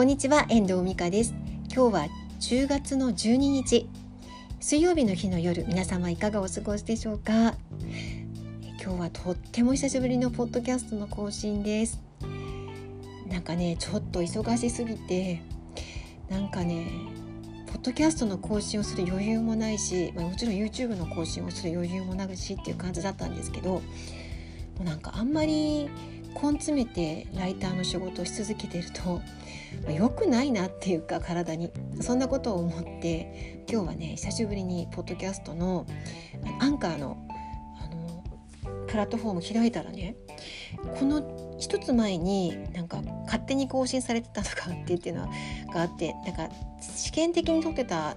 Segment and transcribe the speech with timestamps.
[0.00, 1.34] こんにちは遠藤美香です。
[1.70, 2.06] 今日は
[2.40, 3.86] 10月の12日。
[4.58, 7.54] 水曜日の日の夜皆様いかがお過ごしでしょうか？
[8.82, 12.00] 今日はとっても久しぶりのポッドキャストの更新です。
[13.28, 15.42] なんかねちょっと忙しすぎて
[16.30, 16.86] なんかね
[17.66, 23.82] ポッドキャストの更新をする余裕もないし、まあ、もちろん YouTube の更新をする余裕もないしっていう感じだったんですけども
[24.80, 25.90] うなんかあんまり
[26.42, 29.20] 根詰めてライターの仕事をし続けてると
[29.88, 31.70] 良くないなっていうか体に。
[32.00, 35.86] そんなことを思って今日はね久しぶりにポッドキャストの
[36.60, 37.16] アンカーの
[37.78, 38.24] あの
[38.86, 40.16] プラットフォーム開いたらね
[40.98, 45.26] この一つ前になんか勝手に更新されてたのがあってっていうの
[45.72, 46.48] があってなんか
[46.80, 48.16] 試験的に撮ってたあの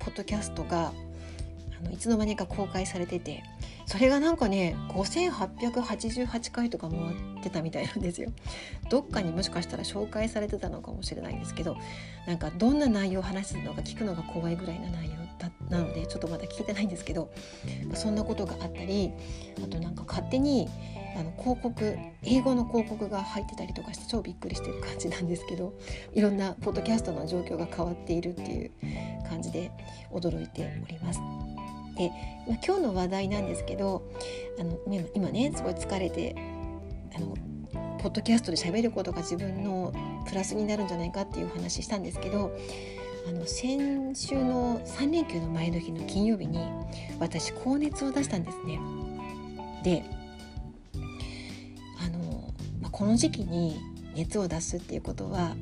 [0.00, 3.42] ポッドキャストがあのいつの間にか公開されてて
[3.86, 8.32] それがなんかね5888回とか回ってたみたいなんですよ。
[8.90, 11.76] どっかにもしかしたら紹介されてたのかもしれないんですけど
[12.26, 17.32] なんかどんな内容を話してたのか聞くのが怖いぐらいな内容だなのでちょっとまだ聞いてないんですけど
[17.94, 19.12] そんなことがあったり
[19.62, 20.68] あとなんか勝手に
[21.16, 25.74] あの広告英語の広告が入ってたりとかして超びっくりしてる感じなんですけど
[26.12, 28.70] いろんなポッドキャストの状況が変わっているっていう
[29.28, 29.70] 感じで
[30.12, 31.55] 驚いております。
[31.96, 32.10] で、
[32.46, 34.02] まあ、今日の話題なんですけど
[34.58, 34.78] あの
[35.14, 36.34] 今ねすごい疲れて
[37.14, 37.36] あの
[37.98, 39.92] ポッドキャストで喋ることが自分の
[40.28, 42.56] プラスになるんじゃないかっていう話したんですけど
[43.28, 46.60] あの先週の3連休の前の日の金曜日に
[47.18, 48.78] 私高熱を出したんですね。
[49.82, 50.04] で
[52.04, 53.80] あの、まあ、この時期に
[54.14, 55.56] 熱を出すっていうことは、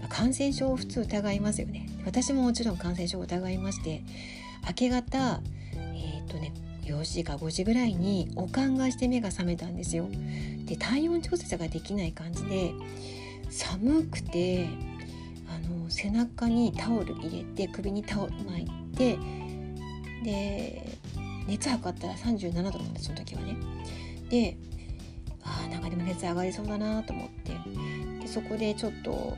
[0.00, 1.86] まあ、感染症を普通疑いますよね。
[2.06, 4.02] 私ももちろん感染症を疑いまして
[4.66, 5.42] 明け方
[6.24, 10.08] とね4時か5時ぐらいにおかんがして目が覚めたんですよ。
[10.64, 12.72] で体温調節ができない感じで
[13.50, 14.68] 寒くて
[15.48, 18.66] あの背中にタオル入れて首にタオル巻い
[18.96, 19.18] て
[20.24, 20.98] で
[21.46, 23.56] 熱測ったら37度なんでその時はね。
[24.28, 24.56] で
[25.42, 27.52] あなんかでも熱上がりそうだなと思って
[28.20, 29.36] でそこでちょっと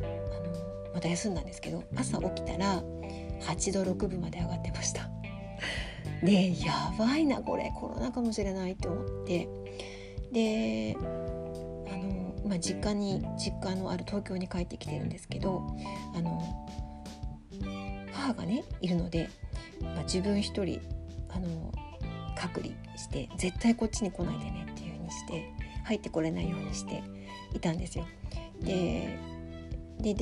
[0.00, 2.82] あのまた休んだんですけど朝起きたら
[3.40, 5.08] 8度6分まで上がってました。
[6.22, 9.48] でやばいなこれコロナかもしれないと思って
[10.32, 15.66] であの、まあ、実家に実家のある東京に帰ってきてるんですけど
[16.14, 16.66] あの
[18.12, 19.30] 母がねいるので、
[19.80, 20.80] まあ、自分一人
[21.30, 21.72] あの
[22.36, 27.02] 隔離して絶対こっちに来ないでねっていう風にして入ってこれないようにして
[27.54, 28.06] いたんですよ。
[28.60, 29.18] で
[30.00, 30.14] で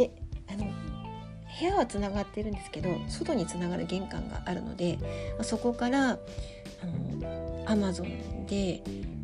[1.58, 4.98] 部屋はつながってるんですけど外につながる玄関があるので、
[5.42, 6.16] そこからあ
[6.86, 8.82] のアマゾンで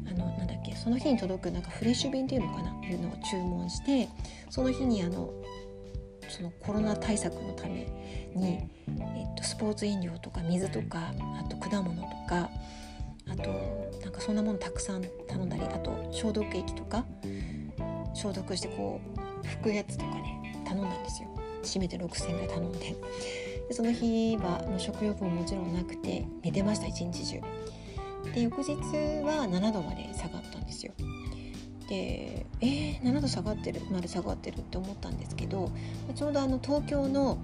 [0.09, 4.09] あのなんだっけその日に届くなんかフレッシュ便っていうのかないうのを注文して
[4.51, 5.33] その日にあの
[6.29, 7.87] そのコロナ対策のため
[8.35, 12.49] に、えっと、スポーツ飲料とか水とかあと果物とか
[13.29, 13.51] あと
[14.03, 17.05] なんかそんなものたくさん頼んだりあと消毒液とか
[18.15, 21.29] 消毒してこう拭くやつとかね頼んだんですよ。
[21.63, 22.97] 閉めて6,000円ぐらい頼んで。
[23.69, 27.41] でその日はもう食欲ももちろんなくて寝てました一日中。
[28.35, 28.73] で翌日
[29.23, 30.93] は7度まで下がったんですよ。
[31.89, 35.71] でえー、7度下がってるまで下がってるって思ったんですけど
[36.15, 37.39] ちょうどあの東京の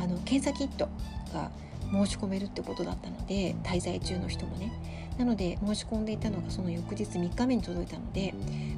[0.00, 0.88] あの検査キット
[1.32, 1.50] が
[1.92, 4.72] 申し込めるってことだったので滞在中の人もね。
[5.18, 8.34] なので申し込んでいたのがその翌日3日目に届いたので、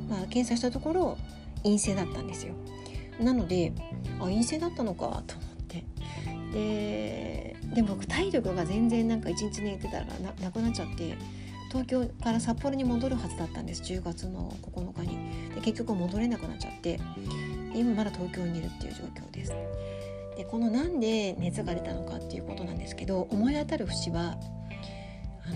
[0.09, 1.19] まあ、検査したところ
[1.63, 2.53] 陰性だったんですよ。
[3.21, 3.73] なので
[4.21, 5.85] あ陰性だったのかと思って。
[6.53, 10.07] ででも僕体力が全然なんか一日寝てたら
[10.41, 11.17] なくなっちゃって
[11.69, 15.55] 東京から札幌に戻るはずだったんです10月の9日に。
[15.55, 16.99] で結局戻れなくなっちゃって
[17.75, 19.53] 今まだ東京にいるっていう状況です。
[20.37, 24.39] でこのなんで熱が出たのかっていうことなんですけど思い当たる節は
[25.45, 25.51] あ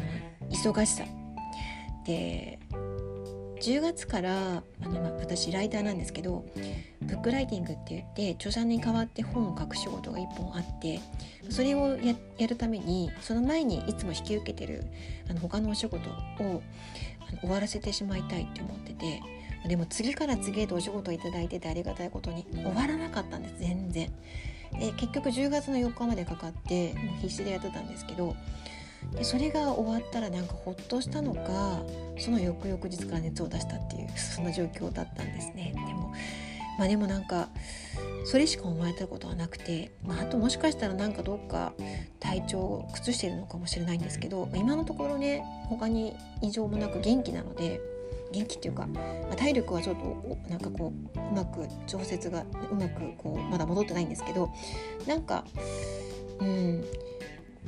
[0.44, 1.04] の忙しさ。
[2.04, 2.59] で
[3.60, 6.47] 10月からあの私ライターなんですけど
[7.03, 11.01] ブックライティングって言って著者に代わって本を書く仕事が1本あって
[11.51, 12.15] それをや
[12.47, 14.84] るためにその前にいつも引き受けてる
[15.28, 16.12] あの他のお仕事を
[17.28, 19.22] あの終わらせてしまいたいって思ってて
[19.68, 24.10] でも次から次へとお仕事を頂いててありがたいことに終わらなかったんです全然。
[24.72, 28.36] で結局10月の4日までかかってもう必死でやってたんですけど
[29.12, 31.82] でそれが終わったらなんかほっとしたのか
[32.18, 35.72] その翌々日から熱を出したっていうそんな状況だったんですね。
[35.74, 36.12] でも
[36.78, 37.48] まあでもなんか
[38.24, 41.72] それしか思えたことはなくて、まあ、あともしかしたらなんかどっか
[42.20, 47.80] 体調を崩してるのかもしれないんですけど今のところね他に異常もなく元気なので
[48.32, 49.00] 元気っていうか、ま
[49.32, 54.50] あ、体力はちょっとなんかこううまく調節がうまくこうまだ戻ってないんですけど
[55.06, 55.44] なんか
[56.38, 56.84] うん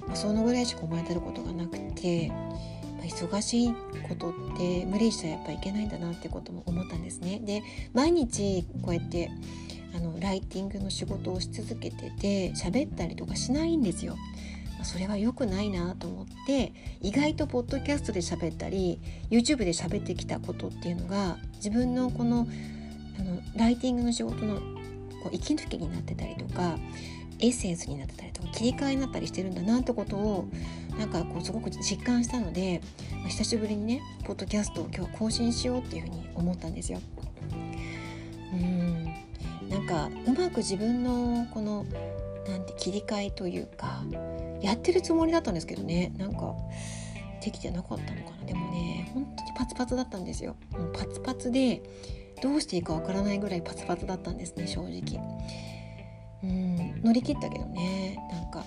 [0.06, 3.74] まあ、そのぐらいしか思い当たることがなくて、まあ、忙しい
[4.08, 7.40] ことって無理しちゃやっぱいけないんだなってことも思ったんですね。
[7.44, 7.62] で
[7.92, 9.30] 毎日こうやって
[9.94, 14.16] あのライティングの仕事をし続けてて喋ったりとかしないんですよ。
[14.84, 19.00] それは良くないなと思って意外とポッドキャストで喋ったり
[19.30, 22.48] YouTube で喋ってきたことっていうのが自分のこの
[23.18, 24.56] あのライティングの仕事の
[25.22, 26.78] こう息抜きになってたりとか
[27.42, 30.48] エッセンスになってたりとか切り替えになったりしてるんだなってことを
[30.98, 32.80] なんかこうすごく実感したので、
[33.18, 37.00] まあ、久しぶりにねポッドキャストを今日更新しようっていうふうに思ったんですよ。
[38.52, 39.04] うん
[39.68, 41.84] なんかうまく自分のこの
[42.46, 44.02] なんて切り替えというか
[44.60, 46.54] やってるつもりだったんですけどねなんか
[47.42, 50.54] できてなかったのかなでもね本当にパツパツだったんですよ。
[50.92, 51.82] パツパツで
[52.42, 55.20] どうしていいかわからないぐらいパツパツだったんですね正直。
[56.42, 58.18] うん乗り切ったけどね。
[58.30, 58.64] なんか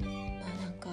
[0.00, 0.88] まあなんか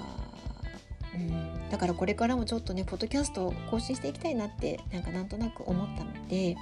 [1.14, 6.56] うんだからこれからもちょっとねポッドキャストを更新していきたいなってなんかなんとなく思ったので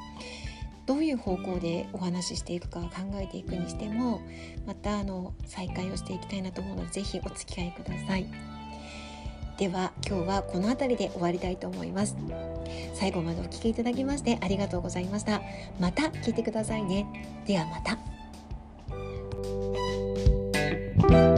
[0.86, 4.20] どういう方向でお話ししていくか考えていくにしても
[4.66, 8.26] またあの再開をしていきたいなと思うので是非お付き合いください。
[9.58, 12.14] では今日はこの辺りで終わりたいと思います。
[12.94, 15.40] 最後までお聴きいただきましてありがとうございました。
[15.80, 17.06] また聞いてくださいね。
[17.46, 18.15] ではまた。
[21.08, 21.35] Thank you